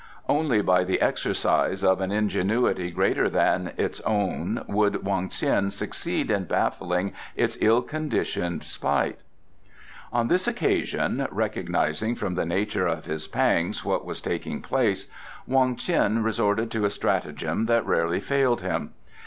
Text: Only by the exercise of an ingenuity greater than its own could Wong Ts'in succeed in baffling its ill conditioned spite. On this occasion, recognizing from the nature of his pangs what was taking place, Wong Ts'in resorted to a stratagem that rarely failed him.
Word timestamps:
Only 0.27 0.63
by 0.63 0.83
the 0.83 0.99
exercise 0.99 1.83
of 1.83 2.01
an 2.01 2.11
ingenuity 2.11 2.89
greater 2.89 3.29
than 3.29 3.73
its 3.77 3.99
own 3.99 4.65
could 4.67 5.03
Wong 5.05 5.29
Ts'in 5.29 5.69
succeed 5.69 6.31
in 6.31 6.45
baffling 6.45 7.13
its 7.35 7.55
ill 7.61 7.83
conditioned 7.83 8.63
spite. 8.63 9.19
On 10.11 10.27
this 10.27 10.47
occasion, 10.47 11.27
recognizing 11.29 12.15
from 12.15 12.33
the 12.33 12.47
nature 12.47 12.87
of 12.87 13.05
his 13.05 13.27
pangs 13.27 13.85
what 13.85 14.03
was 14.03 14.21
taking 14.21 14.63
place, 14.63 15.07
Wong 15.45 15.75
Ts'in 15.77 16.23
resorted 16.23 16.71
to 16.71 16.85
a 16.85 16.89
stratagem 16.89 17.67
that 17.67 17.85
rarely 17.85 18.19
failed 18.19 18.61
him. 18.61 18.93